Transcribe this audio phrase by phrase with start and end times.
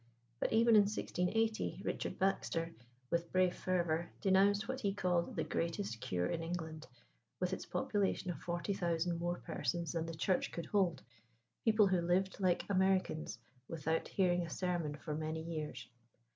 [0.39, 2.73] But even in 1680, Richard Baxter,
[3.11, 6.87] with brave fervour, denounced what he called "the greatest cure in England,"
[7.39, 11.03] with its population of forty thousand more persons than the church could hold
[11.65, 13.37] people who "lived like Americans,
[13.67, 15.87] without hearing a sermon for many years."